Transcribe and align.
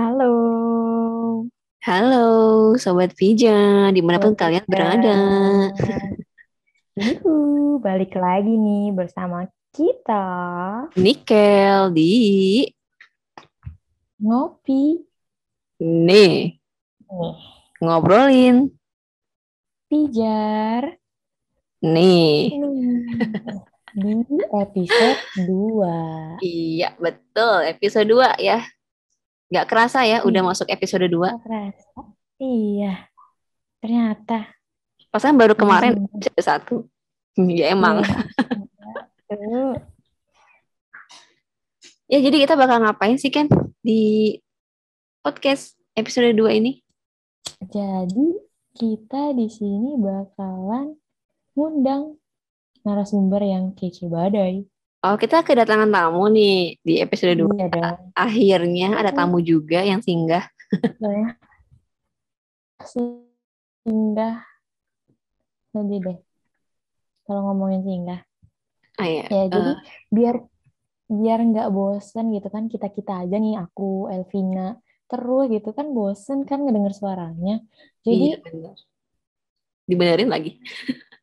Halo. 0.00 0.32
Halo, 1.84 2.28
Sobat 2.80 3.12
Pija, 3.12 3.92
di 3.92 4.00
mana 4.00 4.16
pun 4.16 4.32
Sobat 4.32 4.40
kalian 4.48 4.64
berada. 4.64 5.20
Yuhu, 6.96 7.76
balik 7.84 8.16
lagi 8.16 8.48
nih 8.48 8.96
bersama 8.96 9.44
kita 9.76 10.24
Nikel 10.96 11.92
di 11.92 12.64
ngopi 14.24 15.04
nih 15.84 16.56
nih 17.04 17.36
ngobrolin 17.84 18.72
pijar 19.92 20.96
nih. 21.84 22.56
nih 24.00 24.24
di 24.24 24.36
episode 24.48 25.20
2. 25.44 26.40
Iya, 26.40 26.88
betul. 26.96 27.68
Episode 27.68 28.08
2 28.08 28.40
ya. 28.40 28.64
Nggak 29.50 29.66
kerasa 29.66 30.06
ya 30.06 30.22
udah 30.22 30.42
Iya. 30.42 30.48
masuk 30.48 30.66
episode 30.70 31.06
2. 31.10 31.34
Kerasa. 31.42 32.00
Iya. 32.38 33.10
Ternyata. 33.82 34.46
Pasan 35.10 35.34
baru 35.34 35.58
kemarin 35.58 35.98
Hmm. 35.98 36.06
episode 36.22 36.38
1. 36.38 37.50
Ya 37.50 37.74
emang. 37.74 38.06
Tuh. 39.26 39.74
Ya 42.06 42.18
jadi 42.18 42.42
kita 42.42 42.54
bakal 42.54 42.82
ngapain 42.82 43.18
sih 43.18 43.30
Ken 43.30 43.46
di 43.82 44.34
podcast 45.22 45.78
episode 45.94 46.34
2 46.34 46.58
ini? 46.58 46.82
Jadi 47.62 48.26
kita 48.74 49.34
di 49.34 49.46
sini 49.46 49.94
bakalan 49.94 50.98
ngundang 51.54 52.18
narasumber 52.82 53.42
yang 53.42 53.74
kece 53.74 54.10
badai. 54.10 54.66
Oh, 55.00 55.16
kita 55.16 55.40
kedatangan 55.40 55.88
tamu 55.88 56.28
nih 56.28 56.76
di 56.84 57.00
episode 57.00 57.32
2. 57.32 57.48
Iya 57.56 57.66
dong. 57.72 58.12
Akhirnya 58.12 58.88
ada 59.00 59.10
tamu 59.16 59.40
juga 59.40 59.80
yang 59.80 60.04
singgah. 60.04 60.44
Soalnya 61.00 61.40
singgah 62.84 64.44
nanti 65.72 65.96
deh 66.04 66.18
kalau 67.24 67.40
ngomongin 67.48 67.82
singgah 67.84 68.20
Ah, 69.00 69.08
ya. 69.08 69.24
ya 69.28 69.44
jadi 69.48 69.70
Eh, 69.72 69.76
biar 70.12 70.34
biar 71.08 71.38
nggak 71.48 71.68
bosen 71.72 72.32
gitu 72.36 72.48
kan 72.52 72.68
kita 72.68 72.92
kita 72.92 73.24
aja 73.24 73.36
nih 73.40 73.56
aku 73.56 74.08
Elvina 74.12 74.76
terus 75.08 75.48
gitu 75.48 75.72
kan 75.72 75.92
bosen 75.96 76.44
kan 76.44 76.60
ngedenger 76.64 76.92
suaranya 76.92 77.64
iya 78.04 78.36
jadi 78.36 78.44
benar. 78.44 78.76
Dibenerin 79.88 80.28
lagi. 80.30 80.60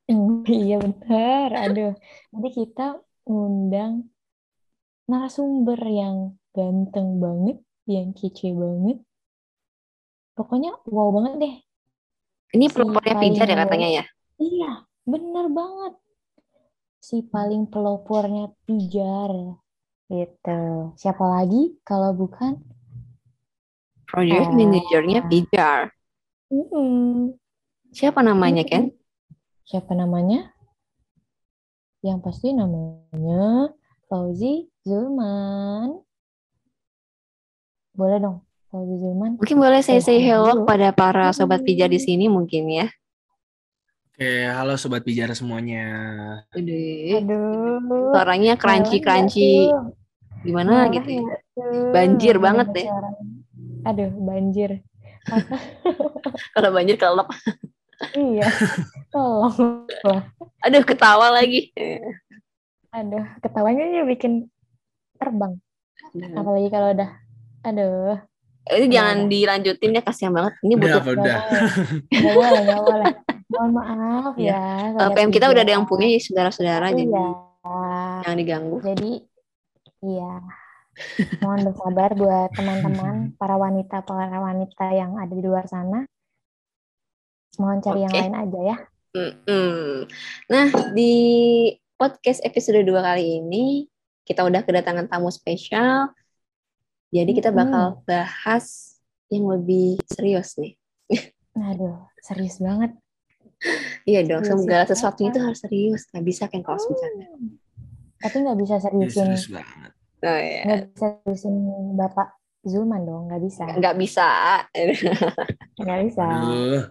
iya 0.50 0.76
bener 0.82 1.50
aduh 1.54 1.94
jadi 2.34 2.50
kita 2.52 2.86
ngundang 3.28 4.08
narasumber 5.06 5.80
yang 5.84 6.40
ganteng 6.56 7.20
banget 7.22 7.58
yang 7.88 8.12
kece 8.16 8.52
banget 8.56 8.98
pokoknya 10.34 10.72
wow 10.88 11.12
banget 11.12 11.34
deh 11.40 11.56
Ini 12.48 12.72
Si 12.72 12.74
pelopornya 12.80 13.12
paling 13.12 13.36
pijar 13.36 13.48
ya 13.52 13.56
wow. 13.60 13.64
katanya 13.68 13.90
ya. 13.92 14.04
Iya, 14.40 14.72
bener 15.04 15.46
banget. 15.52 15.94
Si 17.04 17.20
paling 17.28 17.68
pelopornya 17.68 18.56
pijar. 18.64 19.60
Gitu. 20.08 20.62
Siapa 20.96 21.28
lagi 21.28 21.76
kalau 21.84 22.16
bukan? 22.16 22.56
Project 24.08 24.48
Ah. 24.48 24.56
manajernya 24.56 25.20
pijar. 25.28 25.92
Mm-mm. 26.48 27.36
Siapa 27.92 28.24
namanya 28.24 28.64
Ken? 28.64 28.96
Siapa 29.68 29.92
namanya? 29.92 30.56
Yang 32.06 32.20
pasti 32.22 32.54
namanya 32.54 33.74
Fauzi 34.06 34.70
Zulman. 34.86 35.98
Boleh 37.98 38.18
dong, 38.22 38.46
Fauzi 38.70 38.96
Zulman. 39.02 39.42
Mungkin 39.42 39.58
boleh 39.58 39.82
saya 39.82 39.98
say 40.06 40.22
hello 40.22 40.62
kepada 40.62 40.94
para 40.94 41.34
sobat 41.34 41.66
pijar 41.66 41.90
di 41.90 41.98
sini 41.98 42.30
mungkin 42.30 42.70
ya. 42.70 42.88
Oke, 44.14 44.50
halo 44.50 44.78
sobat 44.78 45.02
pijar 45.02 45.34
semuanya. 45.34 45.86
Aduh, 46.54 47.22
Aduh. 47.22 48.14
suaranya 48.14 48.58
crunchy 48.58 48.98
mewah 48.98 49.02
nggak 49.02 49.06
crunchy. 49.06 49.50
tuh? 49.70 49.82
Gimana 50.46 50.70
Mewah 50.70 50.94
gitu 50.94 51.10
ya? 51.10 51.26
Banjir 51.94 52.36
banget 52.38 52.68
Dengar 52.74 52.78
deh. 52.78 52.88
Aduh, 53.90 54.10
banjir. 54.22 54.70
Kalau 56.54 56.70
banjir 56.70 56.98
kelop. 57.02 57.30
Iya, 58.14 58.46
tolong. 59.14 59.86
Aduh, 60.62 60.84
ketawa 60.84 61.34
lagi. 61.34 61.74
Aduh, 62.90 63.26
ketawanya 63.42 63.84
aja 63.84 64.02
bikin 64.06 64.48
terbang. 65.16 65.58
Aduh. 66.14 66.36
Apalagi 66.36 66.70
kalau 66.70 66.94
udah, 66.94 67.10
aduh, 67.64 68.18
Ini 68.68 68.84
Udah, 68.84 68.92
jangan 68.92 69.18
udah. 69.18 69.30
dilanjutin 69.32 69.96
ya, 69.96 70.02
kasihan 70.02 70.34
banget. 70.34 70.54
Ini 70.60 70.74
Udah 70.74 70.84
butuh 70.84 71.02
udah? 71.08 71.16
boleh, 71.16 71.40
nggak 72.12 72.34
boleh, 72.36 72.60
nggak 72.62 72.82
boleh. 72.84 73.06
Mohon 73.48 73.72
maaf 73.74 74.34
Iya. 74.36 74.52
ya. 74.52 74.60
eh, 74.60 74.88
sobat 74.94 75.16
PM 75.16 75.30
kita 75.32 75.46
udah 75.48 75.62
ada 75.64 75.74
yang 75.74 75.86
punya 75.88 76.08
ya, 76.08 76.20
saudara-saudara, 76.20 76.88
jadi 76.92 77.08
Iya, 77.08 77.28
jangan 78.22 78.38
diganggu. 78.38 78.78
jadi 78.84 79.12
iya. 80.04 80.34
Mohon 81.40 81.60
bersabar 81.64 82.10
buat 82.12 82.50
teman-teman, 82.54 83.16
para 83.40 83.56
wanita, 83.56 84.04
para 84.04 84.36
wanita 84.36 84.86
yang 84.92 85.16
ada 85.16 85.32
di 85.32 85.42
luar 85.42 85.64
sana. 85.66 86.04
Mohon 87.58 87.78
cari 87.82 88.00
yang 88.06 88.14
Oke. 88.14 88.22
lain 88.22 88.36
aja 88.38 88.60
ya. 88.62 88.78
Mm-mm. 89.18 90.06
Nah, 90.54 90.68
di 90.94 91.14
podcast 91.98 92.46
episode 92.46 92.86
2 92.86 92.94
kali 93.02 93.42
ini 93.42 93.90
kita 94.22 94.46
udah 94.46 94.62
kedatangan 94.62 95.10
tamu 95.10 95.34
spesial. 95.34 96.14
Jadi 97.10 97.32
kita 97.34 97.50
bakal 97.50 98.04
bahas 98.06 99.00
yang 99.34 99.48
lebih 99.48 99.98
serius 100.06 100.60
nih. 100.60 100.76
Aduh, 101.58 101.98
serius 102.22 102.62
banget. 102.62 102.94
Iya 104.06 104.22
dong, 104.22 104.46
Serius 104.46 104.64
segala 104.64 104.84
sesuatu 104.86 105.22
itu 105.26 105.40
harus 105.42 105.60
serius. 105.60 106.06
Nggak 106.14 106.26
bisa 106.30 106.44
kan 106.46 106.62
kalau 106.62 106.78
bercanda. 106.78 107.26
Hmm. 107.26 107.58
Tapi 108.22 108.36
nggak 108.46 108.60
bisa 108.62 108.76
seriusin 108.78 109.26
serius 109.34 109.48
banget. 109.50 109.92
Oh, 110.18 110.40
iya. 110.42 110.62
nggak 110.66 110.82
bisa 110.94 111.06
terusin 111.22 111.56
Bapak 111.98 112.28
Zulman 112.68 113.02
dong, 113.08 113.32
nggak 113.32 113.42
bisa. 113.42 113.64
Nggak 113.66 113.96
bisa. 113.98 114.30
Nggak 115.82 116.00
bisa. 116.06 116.26
Aduh, 116.28 116.82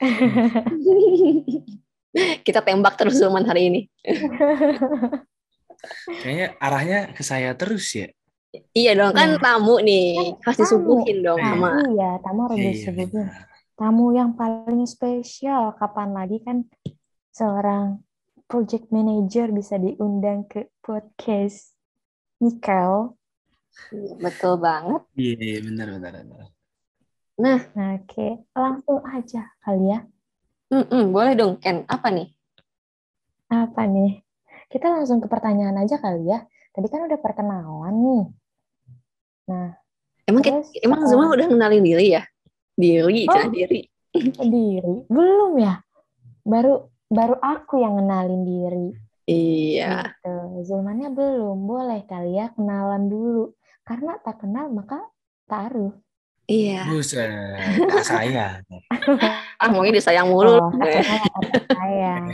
kita 2.46 2.60
tembak 2.62 2.94
terus 2.94 3.18
Zulman 3.18 3.44
hari 3.44 3.68
ini. 3.70 3.80
kayaknya 6.22 6.56
arahnya 6.58 7.00
ke 7.12 7.20
saya 7.20 7.52
terus 7.58 7.92
ya. 7.92 8.08
Iya 8.70 8.94
dong, 8.94 9.12
kan 9.12 9.34
Nah. 9.34 9.42
tamu 9.42 9.82
nih. 9.82 10.38
Kan 10.38 10.54
Harus 10.54 10.58
disuguhin 10.62 11.18
dong 11.26 11.42
Nah, 11.42 11.50
sama 11.52 11.68
iya, 11.90 12.10
tamu 12.22 12.40
harus 12.46 12.58
Iya. 12.62 12.94
Tamu 13.74 14.06
yang 14.14 14.30
paling 14.38 14.86
spesial. 14.86 15.74
Kapan 15.74 16.14
lagi 16.14 16.38
kan 16.38 16.62
seorang 17.34 17.98
project 18.46 18.94
manager 18.94 19.50
bisa 19.50 19.74
diundang 19.74 20.46
ke 20.46 20.70
podcast 20.78 21.74
Nikel. 22.38 23.18
Betul 24.22 24.62
banget. 24.62 25.02
Iya, 25.18 25.34
iya, 25.34 25.58
benar, 25.66 25.86
benar, 25.98 26.12
benar. 26.22 26.53
Nah, 27.34 27.60
oke, 27.98 28.46
langsung 28.54 29.02
aja 29.10 29.50
kali 29.58 29.90
ya. 29.90 30.06
Mm-mm, 30.70 31.10
boleh 31.10 31.34
dong, 31.34 31.58
Ken. 31.58 31.82
Apa 31.90 32.08
nih? 32.14 32.30
Apa 33.50 33.84
nih? 33.90 34.22
Kita 34.70 34.90
langsung 34.90 35.18
ke 35.18 35.26
pertanyaan 35.26 35.78
aja 35.82 35.98
kali 35.98 36.30
ya. 36.30 36.46
Tadi 36.74 36.86
kan 36.90 37.06
udah 37.06 37.18
perkenalan 37.18 37.94
nih. 37.94 38.24
Emang 40.24 40.40
kita, 40.40 40.62
Terus, 40.62 40.68
emang 40.80 41.04
eh, 41.04 41.08
Zulman 41.10 41.28
udah 41.36 41.46
kenalin 41.52 41.84
diri 41.84 42.06
ya? 42.16 42.22
Diri, 42.74 43.28
Oh. 43.30 43.46
diri. 43.50 43.80
diri 44.54 44.94
belum 45.10 45.58
ya 45.58 45.82
baru 46.46 46.86
baru 47.10 47.34
aku 47.42 47.82
yang 47.82 47.98
kenalin 47.98 48.46
diri 48.46 48.88
Iya. 49.26 50.14
gitu 50.22 50.62
Zulmannya 50.62 51.10
belum 51.10 51.66
boleh 51.66 52.06
kali 52.06 52.38
ya 52.38 52.54
kenalan 52.54 53.10
dulu 53.10 53.58
karena 53.82 54.14
tak 54.22 54.38
kenal 54.46 54.70
maka 54.70 55.02
taruh 55.50 55.98
Iya. 56.44 56.84
Buset, 56.92 57.30
tak 57.90 58.04
saya. 58.04 58.60
Ah, 59.56 59.68
maunya 59.72 59.96
disayang 59.96 60.28
mulu. 60.28 60.60
oh 60.60 60.70
sayang 61.72 62.28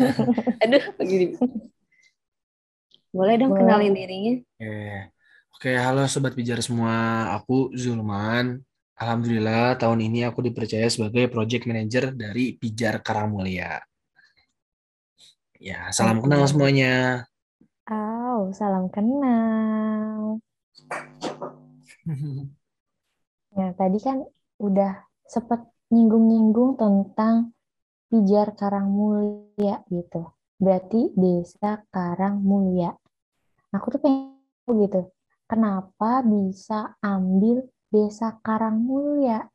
Aduh, 0.62 0.84
begini. 1.00 1.40
Boleh 3.16 3.34
dong 3.40 3.56
Boleh. 3.56 3.64
kenalin 3.64 3.92
dirinya? 3.96 4.34
Oke. 4.60 4.76
Oke, 5.56 5.72
halo 5.72 6.04
sobat 6.04 6.36
pijar 6.36 6.60
semua. 6.60 7.32
Aku 7.40 7.72
Zulman. 7.72 8.60
Alhamdulillah 8.96 9.76
tahun 9.80 10.04
ini 10.08 10.24
aku 10.28 10.44
dipercaya 10.44 10.88
sebagai 10.92 11.28
project 11.32 11.64
manager 11.68 12.12
dari 12.12 12.56
Pijar 12.56 13.00
Karangmulia. 13.00 13.80
Ya, 15.56 15.88
salam 15.96 16.20
kenal 16.20 16.44
semuanya. 16.44 17.24
oh 17.88 18.52
salam 18.52 18.92
kenal 18.92 20.40
Nah, 23.56 23.72
tadi 23.72 23.98
kan 23.98 24.20
udah 24.60 25.00
sempet 25.24 25.64
nyinggung-nyinggung 25.88 26.76
tentang 26.76 27.56
Pijar 28.06 28.54
Karangmulia 28.54 29.82
gitu. 29.90 30.28
Berarti 30.60 31.10
desa 31.16 31.82
Karangmulia. 31.90 32.92
Aku 33.74 33.92
tuh 33.92 34.00
pengen 34.00 34.36
tahu 34.64 34.86
gitu, 34.86 35.00
kenapa 35.48 36.24
bisa 36.24 36.96
ambil 37.04 37.66
Desa 37.86 38.34
Karangmulya. 38.42 39.46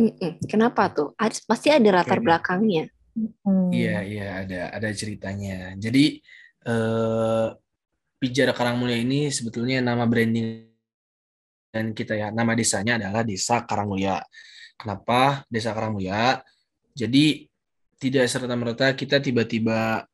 Mm-mm. 0.00 0.42
Kenapa 0.50 0.90
tuh? 0.90 1.14
Ada- 1.14 1.44
Pasti 1.46 1.70
ada 1.70 2.02
latar 2.02 2.18
Oke. 2.18 2.26
belakangnya. 2.26 2.84
Hmm. 3.44 3.68
Iya, 3.70 4.00
iya 4.02 4.26
ada 4.42 4.60
ada 4.72 4.88
ceritanya. 4.90 5.76
Jadi 5.76 6.18
eh 6.66 7.46
Pijar 8.18 8.54
Karangmulia 8.54 8.98
ini 9.02 9.28
sebetulnya 9.30 9.82
nama 9.82 10.06
branding 10.06 10.71
dan 11.72 11.96
kita 11.96 12.14
ya. 12.14 12.28
Nama 12.28 12.52
desanya 12.52 13.00
adalah 13.00 13.24
Desa 13.24 13.64
Karangmulia. 13.64 14.20
Kenapa 14.76 15.42
Desa 15.48 15.72
Karangmulia? 15.72 16.38
Jadi 16.92 17.48
tidak 17.96 18.28
serta-merta 18.28 18.92
kita 18.92 19.24
tiba-tiba 19.24 20.04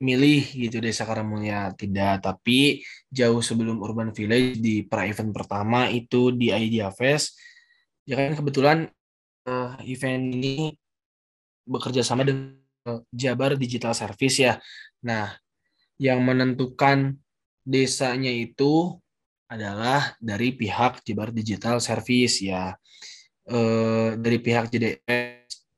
milih 0.00 0.42
gitu 0.56 0.80
Desa 0.80 1.04
Karangmulia, 1.04 1.76
tidak. 1.76 2.24
Tapi 2.24 2.80
jauh 3.12 3.44
sebelum 3.44 3.84
Urban 3.84 4.16
Village 4.16 4.58
di 4.58 4.82
pra 4.88 5.04
event 5.04 5.30
pertama 5.30 5.92
itu 5.92 6.32
di 6.32 6.48
Idea 6.50 6.88
Fest, 6.88 7.36
ya 8.08 8.16
kan 8.16 8.32
kebetulan 8.32 8.88
eh, 9.44 9.72
event 9.84 10.24
ini 10.32 10.72
bekerja 11.68 12.00
sama 12.00 12.24
dengan 12.24 12.56
Jabar 13.12 13.56
Digital 13.56 13.96
Service 13.96 14.36
ya. 14.40 14.60
Nah, 15.04 15.32
yang 15.96 16.20
menentukan 16.20 17.16
desanya 17.64 18.28
itu 18.28 19.00
adalah 19.54 20.12
dari 20.18 20.50
pihak 20.52 21.06
Jabar 21.06 21.30
Digital 21.30 21.78
Service 21.78 22.42
ya. 22.42 22.74
Eh, 23.44 24.16
dari 24.18 24.38
pihak 24.40 24.72
JDS 24.72 25.68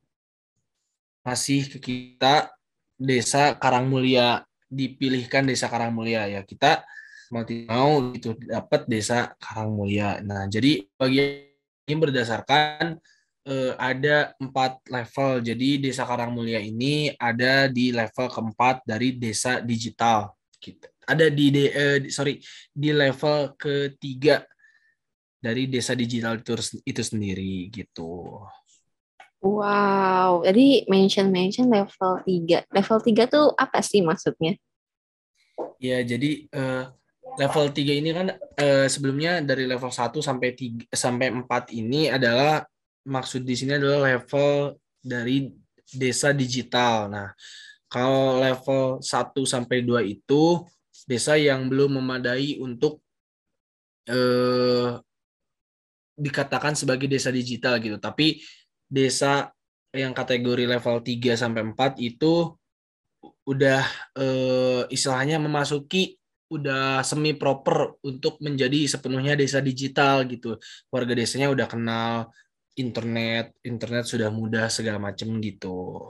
masih 1.26 1.66
ke 1.74 1.78
kita 1.82 2.54
Desa 2.94 3.58
Karangmulia 3.58 4.46
dipilihkan 4.70 5.44
Desa 5.44 5.66
Karangmulia 5.66 6.30
ya. 6.30 6.40
Kita 6.46 6.86
mau 7.34 7.42
tidak 7.42 7.68
mau 7.68 7.92
itu 8.14 8.38
dapat 8.46 8.86
Desa 8.86 9.34
Karangmulia. 9.42 10.22
Nah, 10.22 10.46
jadi 10.46 10.86
bagian 10.94 11.50
ini 11.86 11.94
berdasarkan 11.98 13.02
eh, 13.46 13.72
ada 13.76 14.32
empat 14.38 14.86
level. 14.86 15.42
Jadi 15.42 15.82
Desa 15.82 16.06
Karangmulia 16.06 16.62
ini 16.62 17.12
ada 17.18 17.66
di 17.66 17.90
level 17.90 18.30
keempat 18.30 18.86
dari 18.86 19.14
Desa 19.18 19.58
Digital. 19.58 20.32
Gitu. 20.56 20.95
Ada 21.06 21.30
di, 21.30 21.46
de- 21.54 21.72
eh, 21.72 21.98
sorry 22.10 22.42
di 22.74 22.90
level 22.90 23.54
ketiga 23.54 24.42
dari 25.38 25.70
Desa 25.70 25.94
Digital 25.94 26.42
itu, 26.42 26.58
itu 26.82 27.02
sendiri 27.06 27.70
gitu. 27.70 28.42
Wow, 29.46 30.42
jadi 30.42 30.90
mention-mention 30.90 31.70
level 31.70 32.18
3. 32.26 32.66
Level 32.66 32.98
3 32.98 33.30
tuh 33.30 33.54
apa 33.54 33.78
sih 33.78 34.02
maksudnya? 34.02 34.58
Ya, 35.78 36.02
jadi 36.02 36.50
eh, 36.50 36.84
level 37.38 37.70
3 37.70 37.94
ini 37.94 38.10
kan 38.10 38.26
eh, 38.58 38.88
sebelumnya 38.90 39.44
dari 39.44 39.68
level 39.68 39.92
1 39.92 40.18
sampai 40.18 40.50
3 40.56 40.90
sampai 40.90 41.30
4 41.30 41.70
ini 41.78 42.10
adalah 42.10 42.64
maksud 43.06 43.46
di 43.46 43.54
sini 43.54 43.78
adalah 43.78 44.02
level 44.16 44.74
dari 44.98 45.46
desa 45.94 46.34
digital. 46.34 47.06
Nah, 47.06 47.30
kalau 47.86 48.42
level 48.42 48.98
1 48.98 49.46
sampai 49.46 49.86
2 49.86 50.02
itu 50.02 50.58
desa 51.06 51.38
yang 51.38 51.70
belum 51.70 52.02
memadai 52.02 52.58
untuk 52.58 53.00
eh 54.10 54.98
dikatakan 56.16 56.72
sebagai 56.72 57.06
desa 57.06 57.28
digital 57.28 57.78
gitu. 57.78 58.00
Tapi 58.00 58.40
desa 58.88 59.52
yang 59.92 60.12
kategori 60.16 60.64
level 60.66 61.00
3 61.04 61.36
sampai 61.36 61.62
4 61.72 62.00
itu 62.00 62.56
udah 63.46 63.82
eh, 64.18 64.82
istilahnya 64.90 65.38
memasuki 65.38 66.18
udah 66.46 67.02
semi 67.02 67.34
proper 67.34 67.98
untuk 68.06 68.38
menjadi 68.38 68.86
sepenuhnya 68.86 69.34
desa 69.34 69.58
digital 69.58 70.24
gitu. 70.30 70.56
Warga 70.90 71.12
desanya 71.14 71.50
udah 71.50 71.66
kenal 71.66 72.30
internet, 72.78 73.56
internet 73.66 74.04
sudah 74.06 74.30
mudah 74.30 74.70
segala 74.70 75.00
macem 75.00 75.26
gitu. 75.42 76.06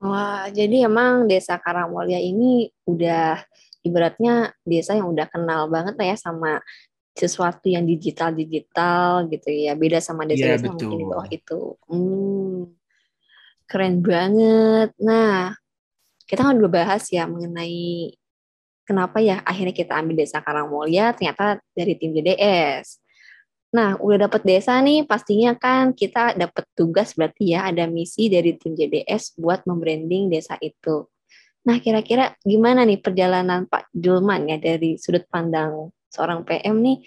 Wah, 0.00 0.48
jadi 0.48 0.88
emang 0.88 1.28
desa 1.28 1.60
Karangmulia 1.60 2.16
ini 2.16 2.72
udah 2.88 3.44
ibaratnya 3.84 4.52
desa 4.62 4.96
yang 4.96 5.08
udah 5.08 5.26
kenal 5.28 5.66
banget 5.68 5.94
lah 5.96 6.06
ya 6.12 6.16
sama 6.16 6.60
sesuatu 7.16 7.66
yang 7.66 7.84
digital-digital 7.84 9.28
gitu 9.28 9.48
ya. 9.50 9.74
Beda 9.74 9.98
sama 9.98 10.24
Iya, 10.24 10.56
desa-desa 10.56 10.72
mungkin 10.72 10.98
di 11.00 11.06
bawah 11.06 11.28
itu. 11.28 11.60
Hmm, 11.90 12.72
keren 13.66 14.00
banget. 14.00 14.94
Nah, 15.02 15.54
kita 16.24 16.46
kan 16.46 16.56
udah 16.56 16.70
bahas 16.70 17.10
ya 17.10 17.26
mengenai 17.26 18.14
kenapa 18.86 19.22
ya 19.22 19.42
akhirnya 19.46 19.74
kita 19.74 19.94
ambil 19.98 20.26
desa 20.26 20.42
Karangmulia 20.42 21.14
ternyata 21.14 21.58
dari 21.74 21.94
tim 21.98 22.14
JDS. 22.14 22.98
Nah, 23.70 23.94
udah 24.02 24.26
dapet 24.26 24.42
desa 24.42 24.82
nih, 24.82 25.06
pastinya 25.06 25.54
kan 25.54 25.94
kita 25.94 26.34
dapet 26.34 26.66
tugas 26.74 27.14
berarti 27.14 27.54
ya 27.54 27.70
ada 27.70 27.86
misi 27.86 28.26
dari 28.26 28.58
tim 28.58 28.74
JDS 28.74 29.38
buat 29.38 29.62
membranding 29.62 30.26
desa 30.26 30.58
itu. 30.58 31.06
Nah, 31.60 31.76
kira-kira 31.78 32.32
gimana 32.40 32.88
nih 32.88 33.00
perjalanan 33.04 33.68
Pak 33.68 33.92
Julman 33.92 34.48
ya 34.48 34.56
dari 34.56 34.96
sudut 34.96 35.28
pandang 35.28 35.92
seorang 36.08 36.42
PM 36.42 36.80
nih 36.80 36.98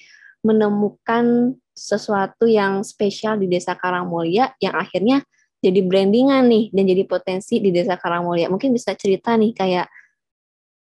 menemukan 0.45 1.57
sesuatu 1.73 2.45
yang 2.45 2.85
spesial 2.85 3.41
di 3.41 3.50
Desa 3.50 3.73
Karangmulia 3.73 4.53
yang 4.61 4.77
akhirnya 4.77 5.25
jadi 5.63 5.79
brandingan 5.81 6.45
nih 6.51 6.65
dan 6.75 6.83
jadi 6.85 7.03
potensi 7.07 7.57
di 7.63 7.73
Desa 7.73 7.95
Karangmulia. 7.97 8.51
Mungkin 8.51 8.75
bisa 8.75 8.94
cerita 8.94 9.33
nih 9.33 9.55
kayak 9.55 9.88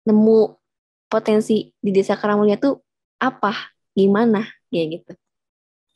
nemu 0.08 0.58
potensi 1.06 1.70
di 1.76 1.90
Desa 1.92 2.16
Karangmulia 2.16 2.56
tuh 2.56 2.80
apa, 3.20 3.52
gimana, 3.92 4.42
kayak 4.72 4.86
gitu. 4.98 5.12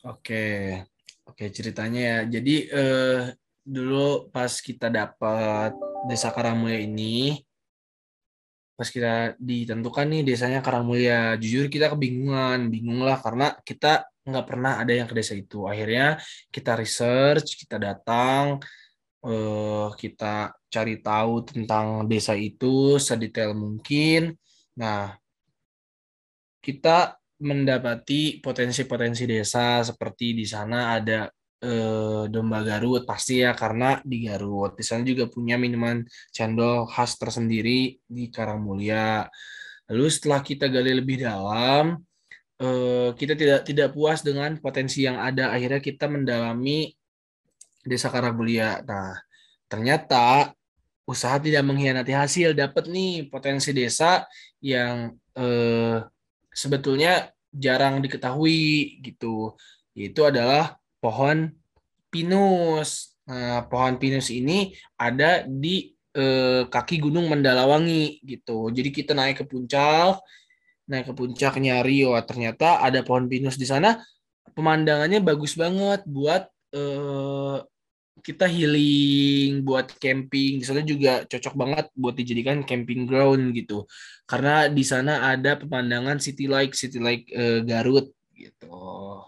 Oke, 0.07 0.45
oke 1.25 1.49
ceritanya 1.49 1.99
ya. 1.99 2.19
Jadi 2.37 2.55
eh, 2.69 3.21
dulu 3.65 4.29
pas 4.29 4.53
kita 4.61 4.93
dapat 4.93 5.73
desa 6.05 6.29
Karangmulia 6.29 6.79
ini, 6.79 7.41
pas 8.77 8.89
kita 8.93 9.33
ditentukan 9.41 10.05
nih 10.05 10.21
desanya 10.21 10.59
Karangmulia, 10.61 11.33
jujur 11.41 11.65
kita 11.65 11.89
kebingungan, 11.93 12.69
bingung 12.69 13.01
lah 13.01 13.17
karena 13.17 13.57
kita 13.65 14.05
nggak 14.21 14.45
pernah 14.45 14.77
ada 14.77 14.93
yang 14.93 15.09
ke 15.09 15.15
desa 15.17 15.33
itu. 15.33 15.65
Akhirnya 15.65 16.21
kita 16.53 16.77
research, 16.77 17.57
kita 17.65 17.81
datang, 17.81 18.61
eh, 19.25 19.87
kita 19.97 20.53
cari 20.69 20.95
tahu 21.01 21.33
tentang 21.49 22.05
desa 22.05 22.37
itu 22.37 23.01
sedetail 23.01 23.57
mungkin. 23.57 24.37
Nah, 24.77 25.17
kita 26.61 27.17
mendapati 27.41 28.41
potensi-potensi 28.41 29.23
desa 29.29 29.81
seperti 29.85 30.37
di 30.37 30.45
sana 30.45 30.97
ada 30.97 31.29
eh, 31.63 32.23
domba 32.29 32.61
Garut 32.61 33.03
pasti 33.09 33.41
ya 33.41 33.57
karena 33.57 33.97
di 34.05 34.25
Garut 34.25 34.77
di 34.77 34.83
sana 34.85 35.01
juga 35.01 35.25
punya 35.29 35.57
minuman 35.57 36.05
cendol 36.29 36.85
khas 36.89 37.17
tersendiri 37.17 37.97
di 38.05 38.29
Karangmulia. 38.29 39.25
Lalu 39.87 40.05
setelah 40.11 40.43
kita 40.43 40.67
gali 40.67 40.91
lebih 40.99 41.23
dalam, 41.23 41.97
eh, 42.61 43.09
kita 43.15 43.33
tidak 43.39 43.59
tidak 43.65 43.89
puas 43.95 44.21
dengan 44.21 44.59
potensi 44.59 45.07
yang 45.07 45.17
ada. 45.17 45.53
Akhirnya 45.55 45.81
kita 45.81 46.05
mendalami 46.11 46.91
desa 47.87 48.11
Karangmulia. 48.11 48.83
Nah, 48.83 49.15
ternyata 49.71 50.51
usaha 51.07 51.39
tidak 51.39 51.63
mengkhianati 51.63 52.13
hasil. 52.13 52.51
Dapat 52.53 52.91
nih 52.91 53.31
potensi 53.31 53.71
desa 53.71 54.27
yang 54.59 55.15
eh, 55.37 55.97
sebetulnya 56.51 57.31
jarang 57.53 58.03
diketahui 58.03 58.99
gitu. 59.01 59.55
Yaitu 59.97 60.21
adalah 60.27 60.77
pohon 61.01 61.51
pinus. 62.09 63.17
Nah, 63.27 63.67
pohon 63.67 63.99
pinus 63.99 64.31
ini 64.31 64.71
ada 64.95 65.43
di 65.43 65.91
eh, 66.15 66.63
kaki 66.65 67.03
Gunung 67.03 67.27
Mandalawangi 67.27 68.23
gitu. 68.23 68.71
Jadi 68.71 68.89
kita 68.89 69.11
naik 69.13 69.43
ke 69.43 69.45
puncak, 69.45 70.23
naik 70.87 71.11
ke 71.11 71.13
puncak 71.13 71.59
nyari, 71.59 72.07
wah 72.07 72.23
ternyata 72.23 72.81
ada 72.81 73.03
pohon 73.03 73.27
pinus 73.27 73.59
di 73.59 73.67
sana. 73.67 73.99
Pemandangannya 74.55 75.21
bagus 75.21 75.53
banget 75.53 76.01
buat 76.07 76.49
eh, 76.73 77.57
kita 78.25 78.49
healing, 78.49 79.61
buat 79.61 79.93
camping. 80.01 80.63
Di 80.63 80.65
sana 80.65 80.81
juga 80.81 81.23
cocok 81.27 81.53
banget 81.53 81.85
buat 81.93 82.15
dijadikan 82.17 82.65
camping 82.65 83.05
ground 83.05 83.53
gitu. 83.53 83.85
Karena 84.25 84.67
di 84.71 84.83
sana 84.87 85.31
ada 85.35 85.59
pemandangan 85.59 86.17
city 86.17 86.49
like, 86.49 86.73
city 86.73 86.97
like 86.97 87.29
eh, 87.35 87.61
Garut 87.61 88.09
gitu 88.33 89.21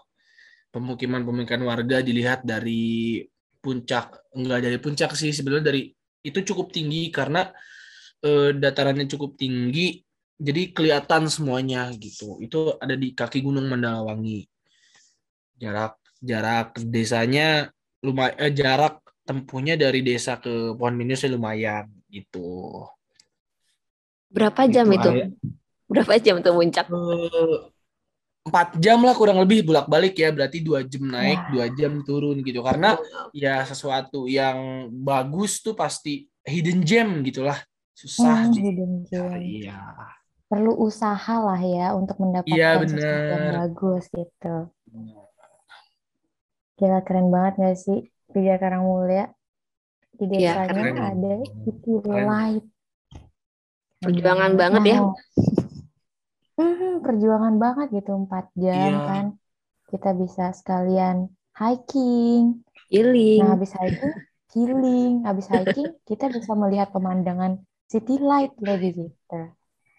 pemukiman-pemukiman 0.70 1.62
warga 1.66 2.02
dilihat 2.02 2.46
dari 2.46 3.22
puncak. 3.60 4.32
Enggak 4.34 4.60
dari 4.66 4.78
puncak 4.78 5.10
sih 5.18 5.34
sebenarnya 5.34 5.74
dari 5.74 5.82
itu 6.20 6.38
cukup 6.52 6.72
tinggi 6.72 7.10
karena 7.12 7.50
e, 8.22 8.54
datarannya 8.56 9.08
cukup 9.10 9.36
tinggi 9.36 10.00
jadi 10.40 10.72
kelihatan 10.72 11.28
semuanya 11.28 11.92
gitu. 12.00 12.40
Itu 12.40 12.80
ada 12.80 12.96
di 12.96 13.12
kaki 13.12 13.44
gunung 13.44 13.68
Mandalawangi. 13.68 14.48
Jarak 15.60 16.00
jarak 16.20 16.80
desanya 16.80 17.68
lumayan 18.00 18.36
eh, 18.40 18.52
jarak 18.52 19.04
tempuhnya 19.24 19.76
dari 19.76 20.00
desa 20.00 20.40
ke 20.40 20.72
Pohon 20.76 20.96
Minus 20.96 21.28
lumayan 21.28 21.88
gitu. 22.08 22.84
Berapa 24.32 24.64
jam 24.70 24.88
gitu 24.88 24.96
itu, 24.96 25.10
itu? 25.10 25.36
Berapa 25.90 26.14
jam 26.22 26.38
tuh 26.40 26.54
puncak? 26.54 26.86
Eh, 26.88 27.56
empat 28.50 28.82
jam 28.82 28.98
lah 29.06 29.14
kurang 29.14 29.38
lebih 29.38 29.62
bolak-balik 29.62 30.18
ya 30.18 30.34
berarti 30.34 30.58
dua 30.58 30.82
jam 30.82 31.06
naik 31.06 31.38
iya. 31.38 31.50
dua 31.54 31.66
jam 31.70 31.92
turun 32.02 32.42
gitu 32.42 32.60
karena 32.66 32.98
ya 33.30 33.62
sesuatu 33.62 34.26
yang 34.26 34.90
bagus 34.90 35.62
tuh 35.62 35.78
pasti 35.78 36.26
hidden 36.42 36.82
gem 36.82 37.22
gitulah 37.22 37.56
susah 37.94 38.50
hmm, 38.50 38.58
hidden 38.58 38.92
ya, 39.06 39.22
gem. 39.30 39.38
Iya. 39.38 39.80
Perlu 40.50 40.74
usaha 40.82 41.36
lah 41.38 41.62
ya 41.62 41.94
untuk 41.94 42.18
mendapatkan 42.18 42.50
iya, 42.50 42.82
bener. 42.82 42.90
sesuatu 42.90 43.30
yang 43.30 43.54
bagus 43.62 44.04
gitu. 44.10 44.56
Gila 46.74 47.00
keren 47.06 47.28
banget 47.30 47.54
gak 47.62 47.76
sih 47.78 48.00
Bija 48.34 48.58
Karang 48.58 48.82
Mulia? 48.88 49.14
Iya, 49.14 49.26
di 50.20 50.24
desanya 50.28 50.84
ya, 50.84 51.04
ada 51.16 51.32
itu 51.64 51.92
light. 52.04 52.64
Perjuangan 54.00 54.52
banget 54.56 54.82
ya. 54.96 54.98
Mhm, 56.60 56.90
perjuangan 57.04 57.54
banget 57.64 57.86
gitu 57.96 58.10
empat 58.22 58.44
jam 58.62 58.90
Iya. 58.90 58.98
kan. 59.08 59.24
Kita 59.90 60.08
bisa 60.22 60.42
sekalian 60.60 61.16
hiking. 61.60 62.42
Healing. 62.90 63.38
Nah, 63.40 63.48
habis 63.54 63.72
hiking, 63.78 64.12
healing. 64.54 65.12
Habis 65.28 65.46
hiking, 65.54 65.88
kita 66.08 66.24
bisa 66.36 66.52
melihat 66.62 66.88
pemandangan 66.94 67.52
City 67.92 68.14
Light 68.28 68.52
lagi 68.68 68.88
gitu. 69.00 69.38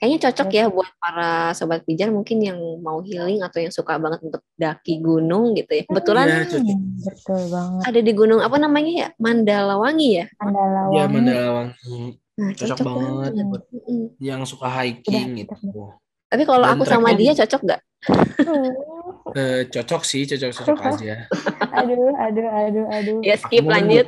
Kayaknya 0.02 0.20
cocok 0.26 0.50
ya 0.58 0.66
buat 0.74 0.92
para 0.98 1.54
sobat 1.54 1.86
pijar 1.86 2.10
mungkin 2.10 2.38
yang 2.42 2.58
mau 2.82 3.06
healing 3.06 3.46
atau 3.46 3.62
yang 3.62 3.70
suka 3.70 4.02
banget 4.02 4.20
untuk 4.26 4.42
daki 4.58 4.98
gunung 4.98 5.54
gitu 5.54 5.72
ya. 5.78 5.84
Kebetulan 5.86 6.26
Iya, 6.26 6.42
cocok. 6.42 6.62
Hmm, 6.66 6.82
betul 7.06 7.42
banget. 7.54 7.86
ada 7.86 8.00
di 8.02 8.12
gunung 8.18 8.40
apa 8.42 8.58
namanya 8.58 8.92
ya? 9.02 9.08
Mandalawangi 9.22 10.10
ya. 10.18 10.26
Mandala 10.42 10.82
ya 10.90 11.06
Wangi. 11.06 11.14
Mandalawangi 11.14 12.00
Nah, 12.40 12.52
Cocok 12.58 12.78
cocok, 12.78 12.88
banget. 12.90 13.32
banget. 13.38 13.62
Hmm. 13.62 13.76
Mm-mm. 13.78 14.02
yang 14.22 14.42
suka 14.50 14.68
hiking 14.74 15.28
Udah, 15.30 15.38
gitu 15.38 15.54
Tapi 16.32 16.44
kalau 16.48 16.64
aku 16.64 16.88
sama 16.88 17.12
dia 17.12 17.36
cocok 17.36 17.62
nggak? 17.68 17.82
Hmm. 18.42 18.72
Eh, 19.32 19.64
cocok 19.72 20.04
sih 20.04 20.28
cocok 20.28 20.52
cocok 20.52 20.80
aja 20.92 21.24
Aduh, 21.72 22.12
aduh, 22.20 22.48
aduh, 22.52 22.86
aduh. 22.92 23.20
Ya 23.24 23.40
Aku 23.40 23.48
skip 23.48 23.64
mau 23.64 23.80
lanjut. 23.80 24.06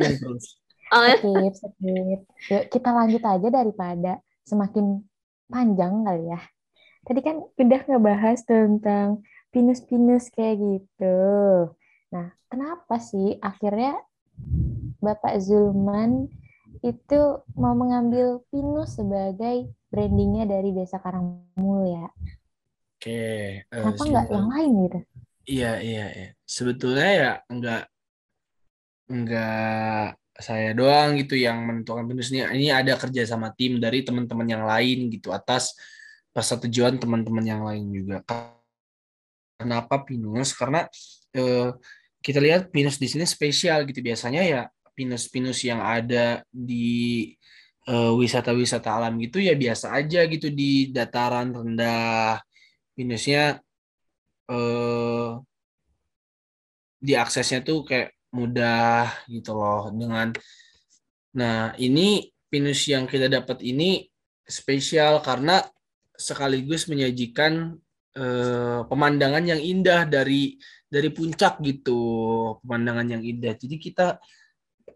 Oh, 0.91 1.03
ya. 1.05 1.15
Skip, 1.15 1.53
skip. 1.55 2.19
Yuk, 2.51 2.63
kita 2.67 2.89
lanjut 2.91 3.23
aja 3.23 3.47
daripada 3.47 4.19
semakin 4.43 4.99
panjang 5.47 6.03
kali 6.03 6.27
ya. 6.27 6.41
Tadi 7.07 7.19
kan 7.23 7.39
udah 7.55 7.81
ngebahas 7.87 8.39
tentang 8.43 9.23
pinus-pinus 9.55 10.27
kayak 10.33 10.59
gitu. 10.59 11.19
Nah, 12.11 12.27
kenapa 12.51 12.99
sih 12.99 13.39
akhirnya 13.39 13.95
Bapak 14.99 15.39
Zulman 15.39 16.27
itu 16.83 17.21
mau 17.55 17.77
mengambil 17.77 18.43
pinus 18.51 18.99
sebagai 18.99 19.71
brandingnya 19.93 20.49
dari 20.49 20.73
Desa 20.73 20.97
Karangmulya? 20.97 22.09
oke 22.97 23.21
eh, 23.61 23.63
Kenapa 23.69 24.01
nggak 24.01 24.25
yang 24.33 24.49
lain 24.49 24.71
gitu? 24.89 24.99
Iya, 25.43 25.71
iya, 25.83 26.05
iya. 26.09 26.29
Sebetulnya 26.47 27.09
ya 27.13 27.31
enggak 27.51 27.83
enggak 29.11 30.17
saya 30.33 30.73
doang 30.73 31.13
gitu 31.21 31.37
yang 31.37 31.61
menentukan 31.61 32.09
pinus 32.09 32.33
ini. 32.33 32.41
Ini 32.41 32.73
ada 32.73 32.97
kerja 32.97 33.21
sama 33.29 33.53
tim 33.53 33.77
dari 33.77 34.01
teman-teman 34.01 34.47
yang 34.49 34.65
lain 34.65 35.13
gitu 35.13 35.29
atas 35.29 35.77
persetujuan 36.33 36.97
teman-teman 36.97 37.45
yang 37.45 37.61
lain 37.61 37.85
juga. 37.93 38.25
Kenapa 39.61 40.01
pinus? 40.01 40.57
Karena 40.57 40.89
eh, 41.37 41.69
kita 42.23 42.39
lihat 42.41 42.73
pinus 42.73 42.97
di 42.97 43.05
sini 43.05 43.29
spesial 43.29 43.85
gitu. 43.85 44.01
Biasanya 44.01 44.41
ya 44.41 44.61
pinus-pinus 44.97 45.61
yang 45.67 45.81
ada 45.83 46.41
di 46.49 47.29
eh, 47.89 48.11
wisata-wisata 48.21 48.89
alam 48.97 49.13
gitu 49.23 49.37
ya 49.43 49.53
biasa 49.63 49.95
aja 49.99 50.19
gitu 50.29 50.47
di 50.53 50.91
dataran 50.95 51.51
rendah. 51.55 52.39
Pinusnya 52.95 53.59
eh 54.51 55.29
diaksesnya 57.03 57.59
tuh 57.67 57.83
kayak 57.83 58.15
mudah 58.33 59.11
gitu 59.27 59.51
loh 59.53 59.91
dengan 59.91 60.31
nah 61.35 61.75
ini 61.77 62.31
pinus 62.47 62.87
yang 62.87 63.05
kita 63.05 63.27
dapat 63.27 63.59
ini 63.61 64.07
spesial 64.47 65.19
karena 65.19 65.61
sekaligus 66.15 66.87
menyajikan 66.87 67.75
eh, 68.15 68.81
pemandangan 68.87 69.43
yang 69.43 69.61
indah 69.61 70.07
dari 70.07 70.55
dari 70.87 71.09
puncak 71.11 71.59
gitu 71.61 72.01
pemandangan 72.63 73.19
yang 73.19 73.23
indah 73.25 73.53
jadi 73.57 73.75
kita 73.77 74.07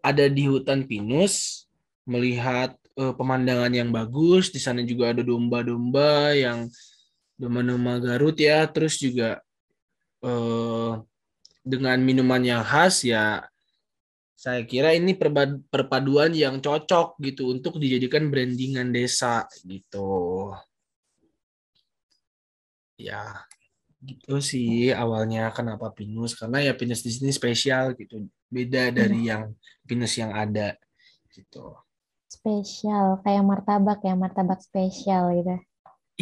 ada 0.00 0.26
di 0.30 0.46
hutan 0.48 0.86
pinus 0.86 1.66
melihat 2.08 2.72
eh, 2.96 3.12
pemandangan 3.12 3.70
yang 3.70 3.92
bagus 3.92 4.48
di 4.48 4.58
sana 4.58 4.80
juga 4.80 5.12
ada 5.12 5.20
domba-domba 5.20 6.32
yang 6.32 6.72
domba-domba 7.36 8.00
Garut 8.00 8.36
ya 8.40 8.64
terus 8.66 8.96
juga 8.96 9.38
eh, 10.24 10.92
dengan 11.60 12.00
minuman 12.00 12.40
yang 12.40 12.64
khas 12.64 13.04
ya 13.04 13.44
saya 14.38 14.62
kira 14.62 14.94
ini 14.94 15.18
perpaduan 15.66 16.30
yang 16.30 16.62
cocok 16.62 17.18
gitu 17.18 17.50
untuk 17.50 17.82
dijadikan 17.82 18.30
brandingan 18.30 18.94
desa 18.94 19.50
gitu. 19.66 20.54
Ya, 22.94 23.42
gitu 23.98 24.38
sih 24.38 24.94
awalnya 24.94 25.50
kenapa 25.50 25.90
pinus 25.90 26.38
karena 26.38 26.62
ya 26.62 26.72
pinus 26.78 27.02
di 27.02 27.10
sini 27.10 27.34
spesial 27.34 27.98
gitu. 27.98 28.30
Beda 28.46 28.94
dari 28.94 29.26
yang 29.26 29.58
pinus 29.82 30.14
yang 30.14 30.30
ada 30.30 30.78
gitu. 31.34 31.74
Spesial, 32.36 33.06
kayak 33.22 33.44
martabak 33.50 33.98
ya, 34.08 34.14
martabak 34.22 34.60
spesial 34.68 35.22
gitu. 35.36 35.54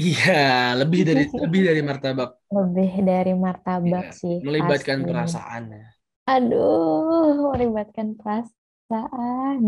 Iya, 0.01 0.33
lebih 0.81 1.01
dari 1.09 1.23
lebih 1.43 1.61
dari 1.69 1.81
martabak 1.89 2.29
Lebih 2.57 2.91
dari 3.11 3.33
martabak 3.45 4.07
Iya, 4.07 4.09
sih. 4.21 4.37
melibatkan 4.47 4.99
pasti. 4.99 5.03
perasaan 5.09 5.65
ya. 5.79 5.87
Aduh, 6.35 7.51
melibatkan 7.51 8.09
perasaan. 8.21 9.61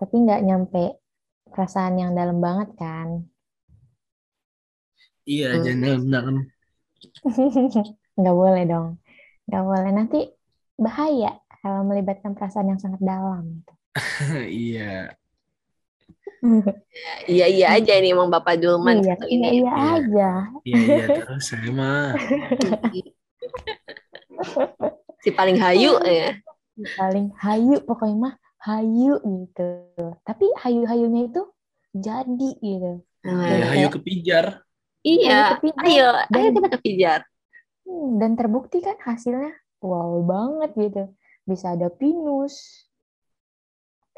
Tapi 0.00 0.14
nggak 0.24 0.44
nyampe 0.48 0.84
perasaan 1.52 1.94
yang 2.02 2.12
dalam 2.18 2.38
banget 2.46 2.68
kan. 2.82 3.08
Iya, 5.30 5.46
Hmm. 5.52 5.62
jangan 5.64 6.00
dalam 6.12 6.36
Nggak 8.18 8.36
boleh 8.40 8.62
dong. 8.70 8.88
Nggak 9.48 9.62
boleh. 9.68 9.90
Nanti 9.98 10.18
bahaya 10.84 11.30
kalau 11.62 11.82
melibatkan 11.90 12.32
perasaan 12.36 12.68
yang 12.72 12.80
sangat 12.82 13.02
dalam. 13.02 13.44
iya. 14.66 15.12
Iya 17.26 17.46
iya 17.50 17.66
aja 17.74 17.92
ini 17.98 18.14
emang 18.14 18.30
Bapak 18.30 18.62
Julman 18.62 19.02
Iya, 19.02 19.18
satu 19.18 19.26
iya, 19.26 19.34
ini. 19.34 19.46
iya 19.50 19.50
Iya. 19.50 19.72
aja. 19.92 20.30
Iya, 20.62 20.78
iya 20.78 21.04
terus 21.18 21.44
saya 21.44 21.70
mah. 21.70 22.14
Si 25.18 25.34
paling 25.34 25.58
hayu 25.58 25.98
ya. 26.00 26.38
Paling 26.94 27.34
hayu, 27.36 27.82
pokoknya 27.82 28.16
mah 28.16 28.34
hayu 28.62 29.18
gitu. 29.18 29.70
Tapi 30.22 30.46
hayu-hayunya 30.62 31.26
itu 31.26 31.42
jadi 31.90 32.50
gitu. 32.54 33.02
Nah, 33.26 33.42
Ya, 33.42 33.50
Iya. 33.50 33.66
hayu 33.74 33.86
kepijar. 33.90 34.44
Iya, 35.02 35.38
Hayu 35.58 35.74
kepijar. 35.74 35.82
ayo, 35.84 36.08
ayo 36.30 36.46
Dan- 36.46 36.54
kita 36.54 36.68
kepijar. 36.78 37.20
Hmm, 37.82 38.20
dan 38.20 38.30
terbukti 38.36 38.78
kan 38.78 38.94
hasilnya 39.00 39.50
wow 39.80 40.22
banget 40.22 40.70
gitu. 40.76 41.02
Bisa 41.42 41.74
ada 41.74 41.90
pinus. 41.90 42.86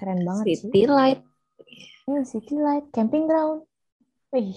Keren 0.01 0.25
banget 0.25 0.45
sih. 0.49 0.57
City 0.65 0.89
Light. 0.89 1.21
Hmm, 2.09 2.25
city 2.27 2.57
light, 2.59 2.89
camping 2.91 3.29
ground. 3.31 3.63
Wih, 4.35 4.57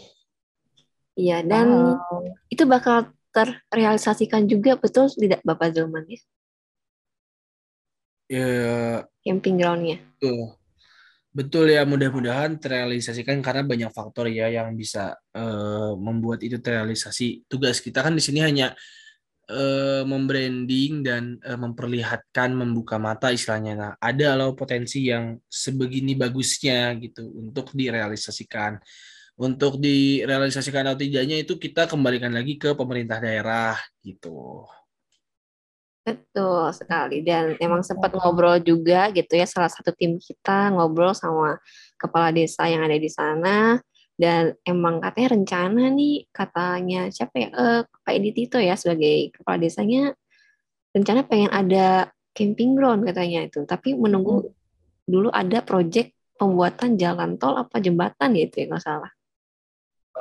Iya, 1.13 1.45
dan 1.45 1.69
wow. 1.69 2.25
itu 2.49 2.65
bakal 2.65 3.13
terrealisasikan 3.29 4.49
juga 4.49 4.77
betul 4.81 5.09
tidak 5.13 5.45
Bapak 5.45 5.69
Zulman 5.77 6.05
ya? 6.09 6.19
Ya, 8.31 8.47
Camping 9.21 9.61
groundnya. 9.61 10.01
betul. 10.17 10.57
Betul 11.33 11.65
ya, 11.73 11.81
mudah-mudahan 11.85 12.61
terrealisasikan 12.61 13.41
karena 13.41 13.65
banyak 13.65 13.89
faktor 13.93 14.29
ya 14.29 14.49
yang 14.53 14.73
bisa 14.77 15.17
eh, 15.33 15.91
membuat 15.97 16.41
itu 16.45 16.57
terrealisasi. 16.61 17.45
Tugas 17.49 17.81
kita 17.81 18.01
kan 18.05 18.13
di 18.13 18.21
sini 18.21 18.41
hanya 18.41 18.73
eh, 19.49 20.03
membranding 20.07 21.03
dan 21.03 21.23
eh, 21.43 21.59
memperlihatkan, 21.59 22.55
membuka 22.55 22.95
mata 23.01 23.31
istilahnya. 23.31 23.73
Nah, 23.75 23.91
ada 23.99 24.35
loh 24.39 24.55
potensi 24.55 25.09
yang 25.09 25.39
sebegini 25.47 26.15
bagusnya 26.15 26.95
gitu 26.99 27.27
untuk 27.35 27.71
direalisasikan. 27.75 28.79
Untuk 29.33 29.81
direalisasikan 29.81 30.93
atau 30.93 31.01
tidaknya 31.01 31.41
itu 31.41 31.57
kita 31.57 31.89
kembalikan 31.89 32.29
lagi 32.29 32.55
ke 32.61 32.77
pemerintah 32.77 33.17
daerah 33.17 33.73
gitu. 34.05 34.63
Betul 36.03 36.67
sekali. 36.75 37.23
Dan 37.23 37.55
emang 37.63 37.79
sempat 37.81 38.11
ngobrol 38.11 38.59
juga 38.59 39.07
gitu 39.15 39.39
ya, 39.39 39.47
salah 39.47 39.71
satu 39.71 39.95
tim 39.95 40.19
kita 40.19 40.69
ngobrol 40.75 41.15
sama 41.15 41.57
kepala 41.95 42.35
desa 42.35 42.67
yang 42.67 42.83
ada 42.83 42.99
di 42.99 43.07
sana. 43.07 43.79
Dan 44.13 44.53
emang 44.61 45.01
katanya 45.01 45.29
rencana 45.33 45.83
nih, 45.89 46.29
katanya 46.29 47.09
siapa 47.09 47.35
ya, 47.37 47.49
eh, 47.49 47.81
Pak 47.85 48.13
Edi 48.13 48.31
Tito 48.31 48.61
ya 48.61 48.77
sebagai 48.77 49.33
kepala 49.33 49.57
desanya, 49.57 50.13
rencana 50.93 51.25
pengen 51.25 51.49
ada 51.49 52.13
camping 52.33 52.77
ground 52.77 53.05
katanya 53.09 53.49
itu. 53.49 53.65
Tapi 53.65 53.97
menunggu 53.97 54.53
dulu 55.03 55.29
ada 55.33 55.65
proyek 55.65 56.13
pembuatan 56.37 56.95
jalan 56.97 57.37
tol 57.37 57.57
apa 57.57 57.77
jembatan 57.81 58.37
ya 58.37 58.43
itu 58.45 58.55
ya 58.63 58.65
nggak 58.69 58.83
salah. 58.83 59.11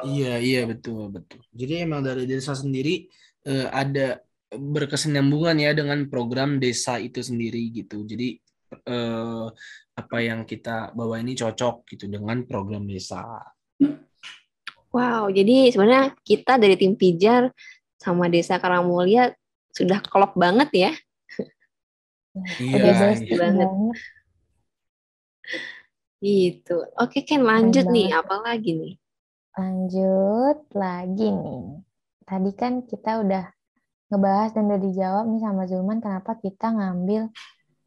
Iya, 0.03 0.41
iya 0.41 0.61
betul, 0.65 1.13
betul. 1.13 1.45
Jadi 1.53 1.85
emang 1.85 2.01
dari 2.01 2.25
desa 2.25 2.57
sendiri 2.57 3.07
eh, 3.45 3.69
ada 3.69 4.25
berkesinambungan 4.53 5.57
ya 5.61 5.73
dengan 5.77 6.09
program 6.09 6.57
desa 6.57 6.97
itu 6.97 7.21
sendiri 7.21 7.73
gitu. 7.73 8.05
Jadi 8.09 8.41
eh, 8.73 9.47
apa 9.93 10.17
yang 10.25 10.49
kita 10.49 10.97
bawa 10.97 11.21
ini 11.21 11.37
cocok 11.37 11.85
gitu 11.93 12.09
dengan 12.09 12.45
program 12.49 12.89
desa. 12.89 13.21
Wow, 14.93 15.33
jadi 15.33 15.73
sebenarnya 15.73 16.13
kita 16.21 16.61
dari 16.61 16.77
tim 16.77 16.93
Pijar 16.93 17.49
sama 17.97 18.29
Desa 18.29 18.61
Karangmulia 18.61 19.33
sudah 19.73 20.05
klop 20.05 20.37
banget 20.37 20.69
ya. 20.73 20.93
Iya, 22.61 22.77
Udah 22.77 22.93
iya. 22.93 23.01
best 23.01 23.23
banget. 23.29 23.69
banget. 23.69 23.97
Gitu. 26.23 26.77
Oke, 27.01 27.25
Ken 27.27 27.43
lanjut 27.43 27.89
Keren 27.89 27.97
nih. 27.97 28.09
Apa 28.15 28.37
lagi 28.45 28.71
nih? 28.79 28.95
Lanjut 29.57 30.59
lagi 30.77 31.29
nih. 31.29 31.65
Tadi 32.23 32.51
kan 32.55 32.73
kita 32.87 33.21
udah 33.21 33.45
ngebahas 34.13 34.51
dan 34.53 34.69
udah 34.69 34.81
dijawab 34.81 35.25
nih 35.29 35.41
sama 35.41 35.63
Zulman 35.65 35.99
kenapa 36.05 36.37
kita 36.37 36.69
ngambil 36.73 37.33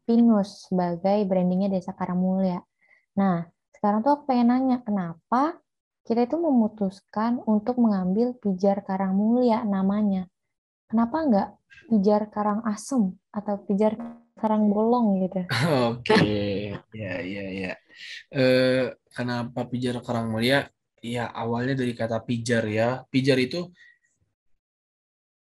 Pinus 0.06 0.70
sebagai 0.70 1.26
brandingnya 1.26 1.66
Desa 1.66 1.90
Karangmulia. 1.90 2.62
Nah, 3.18 3.46
sekarang 3.74 4.06
tuh 4.06 4.14
aku 4.14 4.30
pengen 4.30 4.54
nanya, 4.54 4.78
kenapa 4.86 5.58
kita 6.06 6.22
itu 6.22 6.38
memutuskan 6.38 7.42
untuk 7.50 7.82
mengambil 7.82 8.38
Pijar 8.38 8.86
Karangmulia 8.86 9.66
namanya? 9.66 10.30
Kenapa 10.86 11.26
nggak 11.26 11.48
Pijar 11.90 12.30
Karangasem 12.30 13.18
atau 13.34 13.58
Pijar 13.66 13.98
Karangbolong 14.38 15.26
gitu? 15.26 15.40
Oke, 15.90 16.16
ya, 16.94 17.14
ya, 17.24 17.44
ya. 17.50 17.72
Eh, 18.30 18.92
kenapa 19.10 19.64
pijar 19.64 19.98
Karang 20.04 20.28
Mulia? 20.28 20.68
Ya 21.00 21.32
awalnya 21.32 21.72
dari 21.80 21.96
kata 21.96 22.20
pijar 22.20 22.68
ya. 22.68 23.00
Pijar 23.08 23.40
itu 23.40 23.72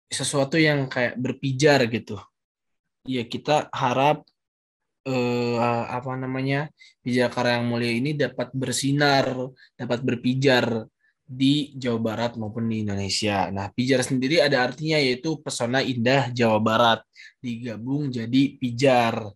sesuatu 0.07 0.55
yang 0.55 0.87
kayak 0.87 1.19
berpijar 1.19 1.83
gitu. 1.91 2.15
Ya 3.03 3.27
kita 3.27 3.67
harap 3.75 4.23
eh, 5.07 5.55
apa 5.87 6.11
namanya 6.19 6.67
pijar 6.99 7.31
Karang 7.31 7.71
Mulia 7.71 7.95
ini 7.95 8.11
dapat 8.13 8.51
bersinar, 8.51 9.31
dapat 9.79 10.03
berpijar 10.03 10.83
di 11.27 11.75
Jawa 11.75 11.99
Barat 11.99 12.31
maupun 12.39 12.67
di 12.71 12.83
Indonesia. 12.83 13.51
Nah, 13.51 13.67
pijar 13.71 14.03
sendiri 14.03 14.39
ada 14.43 14.63
artinya 14.63 14.95
yaitu 14.99 15.39
pesona 15.39 15.83
indah 15.83 16.31
Jawa 16.31 16.59
Barat 16.59 16.99
digabung 17.39 18.07
jadi 18.11 18.55
pijar 18.59 19.31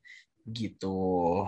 gitu. 0.48 1.48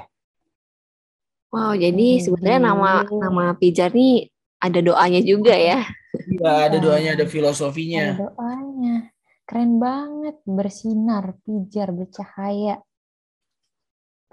Wow, 1.54 1.78
jadi 1.78 2.18
sebenarnya 2.18 2.60
nama 2.74 3.06
nama 3.06 3.54
Pijar 3.54 3.94
nih 3.94 4.26
ada 4.58 4.80
doanya 4.82 5.22
juga 5.22 5.54
ya. 5.54 5.86
Iya, 6.26 6.50
ada 6.70 6.78
doanya, 6.82 7.10
ada 7.14 7.26
Ada 7.26 7.30
filosofinya. 7.30 8.18
doanya. 8.18 9.14
Keren 9.46 9.78
banget, 9.78 10.40
bersinar, 10.50 11.38
pijar, 11.46 11.94
bercahaya. 11.94 12.82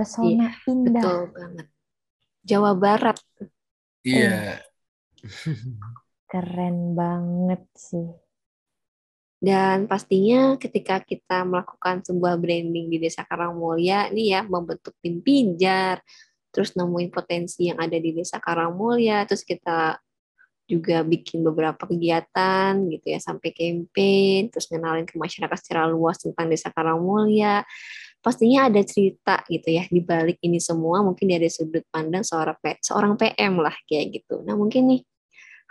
Pesona 0.00 0.48
indah. 0.64 1.04
Betul 1.04 1.20
banget. 1.36 1.66
Jawa 2.40 2.72
Barat. 2.72 3.20
Iya. 4.00 4.64
Keren 6.24 6.96
banget 6.96 7.62
sih. 7.76 8.08
Dan 9.40 9.88
pastinya 9.88 10.56
ketika 10.56 11.00
kita 11.00 11.44
melakukan 11.44 12.04
sebuah 12.04 12.40
branding 12.40 12.92
di 12.92 12.96
Desa 13.00 13.24
Karangmulya, 13.24 14.12
nih 14.12 14.36
ya 14.36 14.40
membentuk 14.44 14.96
tim 15.00 15.20
pijar, 15.24 16.04
terus 16.52 16.76
nemuin 16.76 17.08
potensi 17.08 17.72
yang 17.72 17.80
ada 17.80 17.96
di 17.96 18.12
Desa 18.12 18.36
Karangmulya, 18.36 19.24
terus 19.24 19.44
kita 19.44 19.96
juga 20.68 21.02
bikin 21.02 21.42
beberapa 21.42 21.82
kegiatan 21.88 22.78
gitu 22.92 23.06
ya 23.10 23.18
sampai 23.18 23.50
campaign, 23.50 24.52
terus 24.52 24.68
ngenalin 24.70 25.08
ke 25.08 25.16
masyarakat 25.16 25.56
secara 25.56 25.88
luas 25.88 26.20
tentang 26.20 26.46
Desa 26.46 26.68
Karangmulya. 26.70 27.64
Pastinya 28.20 28.68
ada 28.68 28.84
cerita 28.84 29.40
gitu 29.48 29.68
ya 29.72 29.88
di 29.88 30.04
balik 30.04 30.36
ini 30.44 30.60
semua, 30.60 31.00
mungkin 31.00 31.24
dari 31.24 31.48
sudut 31.48 31.84
pandang 31.88 32.20
seorang 32.20 32.56
P- 32.60 32.80
seorang 32.84 33.16
PM 33.16 33.64
lah 33.64 33.72
kayak 33.88 34.20
gitu. 34.20 34.44
Nah 34.44 34.54
mungkin 34.60 34.92
nih 34.92 35.00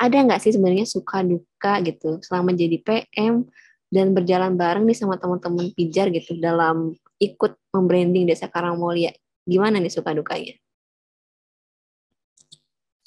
ada 0.02 0.18
nggak 0.18 0.42
sih 0.42 0.52
sebenarnya 0.56 0.90
suka 0.90 1.22
duka 1.22 1.78
gitu 1.86 2.18
selama 2.26 2.56
jadi 2.58 2.82
PM 2.82 3.46
dan 3.94 4.14
berjalan 4.18 4.58
bareng 4.58 4.86
nih 4.86 4.98
sama 4.98 5.22
teman-teman 5.22 5.74
pijar 5.78 6.10
gitu 6.10 6.38
dalam 6.42 6.94
ikut 7.22 7.54
membranding 7.74 8.26
Desa 8.26 8.50
Karangmulya. 8.50 9.14
Gimana 9.46 9.78
nih 9.78 9.94
suka 9.94 10.14
dukanya? 10.14 10.58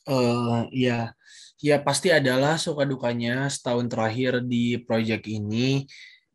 Eh, 0.03 0.63
ya, 0.75 1.15
ya 1.63 1.77
pasti 1.79 2.11
adalah 2.11 2.59
suka 2.59 2.83
dukanya 2.83 3.47
setahun 3.47 3.87
terakhir 3.87 4.43
di 4.43 4.75
project 4.83 5.31
ini 5.31 5.87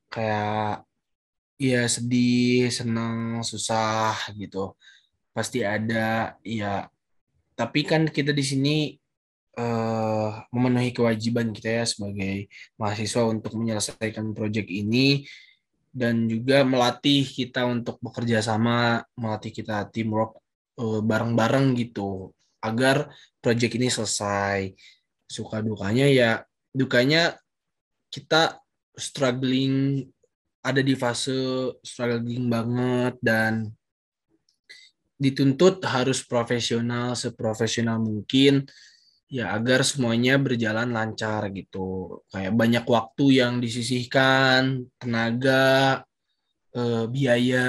kayak 0.08 0.88
ya 1.58 1.90
sedih, 1.90 2.70
senang, 2.70 3.42
susah 3.42 4.14
gitu. 4.38 4.78
Pasti 5.34 5.66
ada 5.66 6.38
ya. 6.46 6.90
Tapi 7.58 7.82
kan 7.86 8.06
kita 8.10 8.32
di 8.34 8.46
sini 8.46 8.76
eh, 9.58 10.30
memenuhi 10.54 10.94
kewajiban 10.94 11.50
kita 11.52 11.82
ya 11.82 11.86
sebagai 11.90 12.46
mahasiswa 12.78 13.26
untuk 13.26 13.58
menyelesaikan 13.58 14.38
project 14.38 14.70
ini 14.70 15.26
dan 15.90 16.30
juga 16.30 16.62
melatih 16.62 17.26
kita 17.26 17.66
untuk 17.66 17.98
bekerja 18.06 18.46
sama, 18.46 19.02
melatih 19.18 19.50
kita 19.50 19.90
teamwork 19.90 20.38
eh, 20.78 21.02
bareng-bareng 21.02 21.74
gitu 21.82 22.32
agar 22.62 23.10
project 23.42 23.74
ini 23.78 23.90
selesai. 23.90 24.78
Suka 25.28 25.60
dukanya 25.60 26.06
ya 26.08 26.46
dukanya 26.72 27.36
kita 28.14 28.62
struggling 28.98 30.06
ada 30.68 30.82
di 30.84 30.94
fase 31.00 31.72
struggling 31.80 32.52
banget 32.52 33.16
dan 33.24 33.72
dituntut 35.18 35.82
harus 35.88 36.22
profesional 36.22 37.18
seprofesional 37.18 37.98
mungkin 37.98 38.68
ya 39.28 39.52
agar 39.58 39.84
semuanya 39.84 40.40
berjalan 40.40 40.94
lancar 40.96 41.52
gitu. 41.52 42.22
Kayak 42.32 42.54
banyak 42.56 42.86
waktu 42.88 43.26
yang 43.44 43.60
disisihkan, 43.60 44.88
tenaga, 44.96 46.06
eh, 46.76 47.06
biaya 47.12 47.68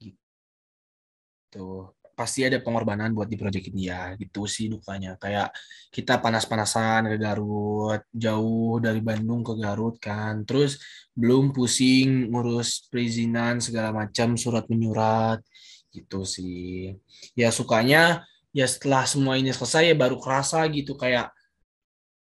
gitu. 0.00 1.95
Pasti 2.16 2.48
ada 2.48 2.56
pengorbanan 2.64 3.12
buat 3.12 3.28
di 3.28 3.36
project 3.36 3.68
ya, 3.76 4.16
gitu 4.16 4.48
sih 4.48 4.72
dukanya. 4.72 5.20
Kayak 5.20 5.52
kita 5.92 6.16
panas-panasan 6.24 7.12
ke 7.12 7.16
Garut, 7.20 8.02
jauh 8.08 8.80
dari 8.80 9.04
Bandung 9.04 9.44
ke 9.44 9.52
Garut 9.60 10.00
kan. 10.00 10.48
Terus 10.48 10.80
belum 11.12 11.52
pusing 11.52 12.32
ngurus 12.32 12.88
perizinan 12.88 13.60
segala 13.60 13.92
macam, 13.92 14.34
surat 14.40 14.64
menyurat 14.72 15.44
gitu 15.92 16.24
sih. 16.24 16.96
Ya 17.36 17.52
sukanya 17.52 18.24
ya 18.56 18.64
setelah 18.64 19.04
semua 19.04 19.36
ini 19.36 19.52
selesai 19.52 19.92
ya 19.92 19.96
baru 19.96 20.16
kerasa 20.16 20.64
gitu 20.72 20.96
kayak 20.96 21.28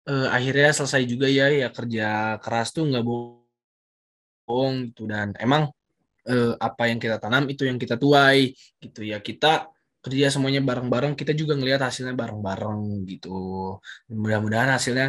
eh, 0.05 0.27
akhirnya 0.29 0.69
selesai 0.77 1.01
juga 1.09 1.25
ya 1.25 1.49
ya 1.49 1.73
kerja 1.73 2.37
keras 2.37 2.69
tuh 2.69 2.85
nggak 2.85 3.01
bohong 4.45 4.75
gitu 4.93 5.09
dan 5.09 5.33
emang 5.41 5.73
eh, 6.29 6.53
apa 6.61 6.89
yang 6.89 7.01
kita 7.01 7.17
tanam 7.17 7.49
itu 7.49 7.65
yang 7.65 7.81
kita 7.81 7.97
tuai 7.97 8.53
gitu 8.77 9.01
ya 9.01 9.17
kita 9.17 9.73
kerja 10.05 10.25
semuanya 10.33 10.61
bareng-bareng 10.69 11.13
kita 11.19 11.31
juga 11.41 11.53
ngelihat 11.59 11.81
hasilnya 11.87 12.15
bareng-bareng 12.21 12.79
gitu 13.11 13.29
mudah-mudahan 14.21 14.69
hasilnya 14.75 15.05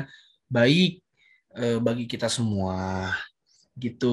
baik 0.57 0.91
eh, 1.61 1.79
bagi 1.87 2.05
kita 2.13 2.29
semua 2.37 2.77
gitu 3.83 4.07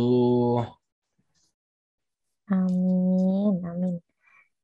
Amin, 2.51 3.53
amin. 3.69 3.95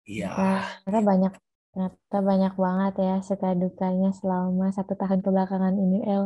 iya 0.06 0.64
Ternyata 0.84 1.02
banyak, 1.10 1.34
ternyata 1.72 2.18
banyak 2.30 2.54
banget 2.66 2.94
ya 3.08 3.14
suka 3.30 3.48
dukanya 3.62 4.10
selama 4.20 4.66
satu 4.78 4.94
tahun 5.02 5.20
kebelakangan 5.26 5.76
ini, 5.84 5.98
El. 6.14 6.24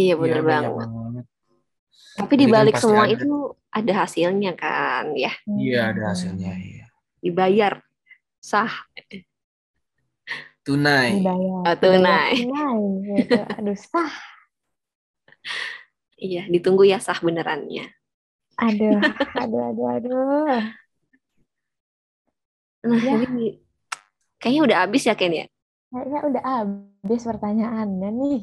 Iya 0.00 0.14
iya 0.24 0.36
bener 0.40 0.40
banyak 0.48 0.72
banget. 0.78 0.88
banget 0.94 1.24
Tapi 2.18 2.34
kan 2.54 2.54
balik 2.54 2.74
pasti 2.74 2.92
semua 2.92 3.04
ada. 3.04 3.14
itu 3.14 3.26
ada 3.74 3.92
hasilnya 4.06 4.50
kan, 4.62 5.04
ya 5.18 5.30
iya 5.62 5.78
ada 5.90 6.02
hasilnya 6.10 6.52
iya 6.68 6.84
dibayar 7.22 7.82
sah. 8.44 8.72
tunai 10.64 11.20
Oh, 11.24 11.76
tunai. 11.76 12.44
tunai 12.44 12.80
gitu. 13.20 13.40
Aduh, 13.56 13.76
sah. 13.76 14.12
Iya, 16.16 16.48
ditunggu 16.48 16.84
ya 16.84 17.00
sah 17.00 17.16
benerannya. 17.20 17.88
Aduh, 18.56 18.96
aduh, 19.44 19.62
aduh, 19.72 19.86
aduh. 19.92 20.60
Nah, 22.84 23.00
Ya. 23.00 23.16
ini 23.24 23.60
kayaknya 24.36 24.60
udah 24.68 24.78
habis 24.84 25.02
ya 25.04 25.16
Ken 25.16 25.32
ya. 25.32 25.46
Kayaknya 25.88 26.20
udah 26.28 26.42
habis 26.44 27.20
pertanyaannya 27.24 28.10
nih. 28.12 28.40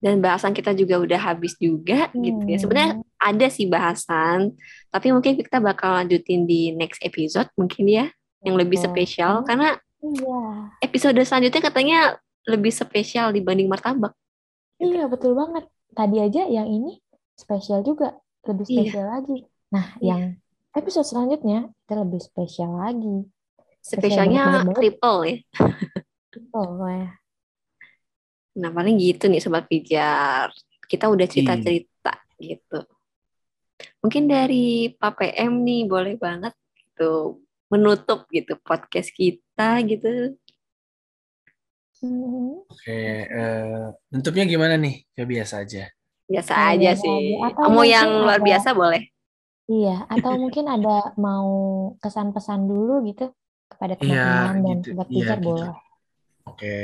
Dan 0.00 0.24
bahasan 0.24 0.56
kita 0.56 0.72
juga 0.72 0.96
udah 0.96 1.20
habis 1.20 1.54
juga 1.60 2.08
gitu 2.16 2.40
ya. 2.48 2.56
Sebenarnya 2.56 2.92
Hmm. 2.96 3.04
ada 3.20 3.46
sih 3.52 3.68
bahasan, 3.68 4.56
tapi 4.88 5.12
mungkin 5.12 5.36
kita 5.36 5.60
bakal 5.60 5.92
lanjutin 5.92 6.48
di 6.48 6.72
next 6.72 7.04
episode 7.04 7.52
mungkin 7.52 7.84
ya, 7.84 8.06
yang 8.44 8.56
lebih 8.56 8.80
Betul. 8.80 8.90
spesial 8.92 9.32
karena 9.44 9.76
Iya. 10.00 10.40
episode 10.80 11.20
selanjutnya 11.20 11.60
katanya 11.60 11.98
lebih 12.48 12.72
spesial 12.72 13.36
dibanding 13.36 13.68
martabak. 13.68 14.16
Iya, 14.80 15.12
betul 15.12 15.36
banget. 15.36 15.68
Tadi 15.92 16.16
aja 16.24 16.48
yang 16.48 16.64
ini 16.64 16.96
spesial 17.36 17.84
juga, 17.84 18.16
lebih 18.48 18.64
Iya. 18.64 18.72
spesial 18.80 19.06
lagi. 19.12 19.38
Nah, 19.68 19.86
Iya. 20.00 20.08
yang 20.08 20.22
episode 20.72 21.04
selanjutnya 21.04 21.68
itu 21.68 21.92
lebih 21.92 22.20
spesial 22.24 22.80
lagi. 22.80 23.28
Spesialnya 23.84 24.64
triple 24.72 25.20
ya. 25.24 25.36
Oh, 26.56 26.80
ya. 26.88 27.10
Nah, 28.56 28.70
paling 28.72 28.96
gitu 28.96 29.28
nih 29.28 29.40
Sobat 29.42 29.68
Pijar. 29.68 30.48
Kita 30.88 31.12
udah 31.12 31.26
cerita-cerita 31.28 32.12
gitu. 32.40 32.80
Mungkin 34.00 34.28
dari 34.28 34.92
Pak 34.96 35.20
PM 35.20 35.60
nih 35.64 35.84
boleh 35.84 36.16
banget 36.16 36.52
gitu 36.76 37.40
menutup 37.70 38.26
gitu 38.28 38.58
podcast 38.60 39.14
kita 39.14 39.78
gitu. 39.86 40.34
Hmm, 42.00 42.64
Oke, 42.64 42.96
eh, 43.28 43.86
nutupnya 44.08 44.48
gimana 44.48 44.74
nih? 44.74 45.04
Kayak 45.12 45.28
biasa 45.28 45.54
aja. 45.62 45.84
Biasa 46.24 46.52
Oh, 46.52 46.64
aja 46.72 46.80
biasa 46.80 47.02
sih. 47.04 47.12
aja. 47.12 47.36
Atau 47.46 47.60
Kamu 47.60 47.74
mungkin 47.76 47.92
yang 47.92 48.08
luar 48.24 48.38
ada- 48.40 48.46
biasa 48.48 48.68
boleh. 48.72 49.02
Iya, 49.70 49.96
atau 50.08 50.30
mungkin 50.34 50.64
ada 50.66 50.96
mau 51.14 51.48
kesan-pesan 52.00 52.60
dulu 52.66 53.06
gitu 53.06 53.30
kepada 53.70 53.94
Iya, 53.94 54.00
teman-teman 54.00 54.56
dan 54.64 54.76
gitu. 54.80 54.88
sobat 54.90 55.06
Iya, 55.06 55.14
pijar 55.14 55.38
gitu. 55.38 55.46
boleh. 55.46 55.70
Oke. 56.48 56.76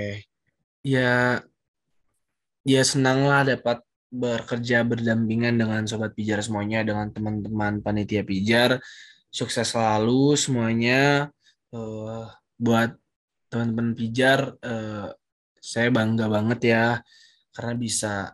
Ya, 0.86 1.12
ya 2.62 2.82
senang 2.86 3.26
lah 3.26 3.42
dapat 3.42 3.82
bekerja 4.06 4.86
berdampingan 4.86 5.58
dengan 5.58 5.82
sobat 5.88 6.14
pijar 6.14 6.38
semuanya, 6.44 6.86
dengan 6.86 7.10
teman-teman 7.10 7.82
panitia 7.82 8.22
pijar. 8.22 8.78
Sukses 9.36 9.68
selalu 9.68 10.32
semuanya. 10.40 11.28
Eh, 11.68 12.24
buat 12.56 12.96
teman-teman 13.52 13.92
pijar, 13.92 14.56
eh, 14.64 15.12
saya 15.60 15.88
bangga 15.92 16.24
banget 16.32 16.60
ya 16.72 16.86
karena 17.52 17.74
bisa 17.76 18.32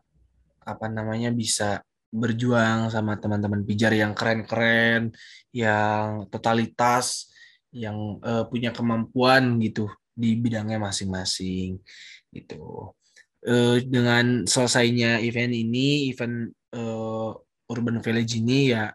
apa 0.63 0.87
namanya 0.87 1.35
bisa 1.35 1.83
berjuang 2.13 2.87
sama 2.93 3.19
teman-teman 3.19 3.67
pijar 3.67 3.91
yang 3.99 4.15
keren-keren, 4.15 5.11
yang 5.51 6.31
totalitas, 6.31 7.35
yang 7.75 8.23
eh, 8.23 8.45
punya 8.47 8.71
kemampuan 8.71 9.59
gitu 9.59 9.91
di 10.15 10.39
bidangnya 10.39 10.79
masing-masing 10.79 11.83
gitu. 12.31 12.95
Eh, 13.43 13.83
dengan 13.91 14.47
selesainya 14.47 15.19
event 15.19 15.51
ini, 15.51 16.15
event 16.15 16.47
eh, 16.79 17.31
Urban 17.67 17.99
Village 17.99 18.39
ini 18.39 18.71
ya 18.71 18.87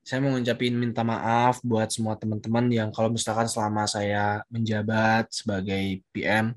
saya 0.00 0.18
mau 0.24 0.32
ngucapin 0.34 0.74
minta 0.74 1.04
maaf 1.04 1.60
buat 1.60 1.92
semua 1.92 2.16
teman-teman 2.16 2.66
yang 2.72 2.88
kalau 2.90 3.12
misalkan 3.12 3.46
selama 3.46 3.84
saya 3.84 4.42
menjabat 4.48 5.28
sebagai 5.30 6.00
PM 6.10 6.56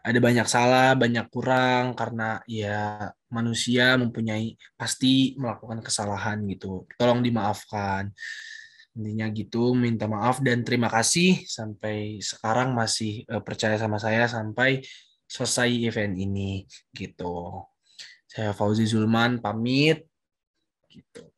ada 0.00 0.16
banyak 0.16 0.48
salah, 0.48 0.96
banyak 0.96 1.28
kurang 1.28 1.92
karena 1.92 2.40
ya 2.48 3.12
manusia 3.28 4.00
mempunyai 4.00 4.56
pasti 4.72 5.36
melakukan 5.36 5.84
kesalahan 5.84 6.40
gitu. 6.48 6.88
Tolong 6.96 7.20
dimaafkan. 7.20 8.08
Intinya 8.96 9.28
gitu, 9.30 9.76
minta 9.76 10.08
maaf 10.08 10.40
dan 10.40 10.64
terima 10.64 10.88
kasih 10.88 11.44
sampai 11.44 12.18
sekarang 12.24 12.72
masih 12.72 13.28
eh, 13.28 13.42
percaya 13.44 13.76
sama 13.76 14.00
saya 14.00 14.24
sampai 14.24 14.80
selesai 15.28 15.68
event 15.68 16.16
ini 16.16 16.64
gitu. 16.96 17.68
Saya 18.24 18.56
Fauzi 18.56 18.88
Zulman 18.88 19.38
pamit 19.38 20.08
gitu. 20.88 21.28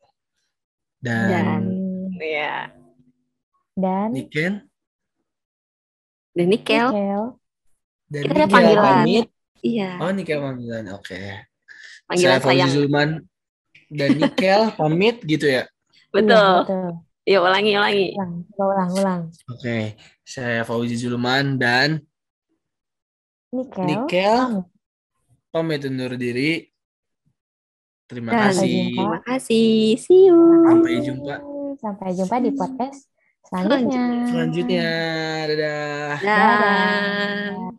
Dan, 1.03 1.27
Dan 1.27 1.63
ya. 2.15 2.71
Dan 3.75 4.07
Niken 4.15 4.53
Dan 6.33 6.47
Nikel. 6.49 6.87
Nikel, 6.89 7.21
dan 8.09 8.21
Kita 8.23 8.31
ada 8.33 8.45
Nikel 8.47 8.53
panggilan. 8.55 8.85
pamit. 9.03 9.27
Iya. 9.61 9.89
Oh, 10.01 10.11
Nikel 10.15 10.39
panggilan. 10.41 10.85
Oke. 10.95 11.21
Panggilan 12.09 12.31
Saya 12.31 12.41
Fauzi 12.41 12.55
sayang. 12.57 12.71
Zulman 12.73 13.09
dan 13.91 14.09
Nikel 14.19 14.61
pamit 14.73 15.15
gitu 15.21 15.45
ya. 15.45 15.63
Betul. 16.09 16.33
Iya, 16.33 16.63
betul. 16.65 16.87
Yuk 17.23 17.41
ulangi 17.45 17.71
ulangi. 17.77 18.07
Ulang, 18.17 18.33
ulang, 18.57 18.89
ulang. 18.97 19.21
Oke, 19.47 19.77
saya 20.25 20.65
Fauzi 20.65 20.95
Zulman 20.97 21.55
dan 21.55 22.01
Nikel, 23.53 23.85
Nikel 23.85 24.39
pamit. 24.41 24.65
pamit 25.53 25.81
undur 25.85 26.17
diri. 26.17 26.72
Terima 28.05 28.29
Dan 28.29 28.39
kasih. 28.51 28.77
terima 28.93 29.19
kasih. 29.23 29.71
See 29.97 30.27
you. 30.27 30.39
Sampai 30.67 30.99
jumpa 31.01 31.35
Sampai 31.79 32.09
jumpa 32.13 32.35
di 32.39 32.51
podcast 32.53 32.99
selanjutnya. 33.43 34.05
selanjutnya. 34.29 34.87
Dadah. 35.49 36.17
Dah. 36.21 37.72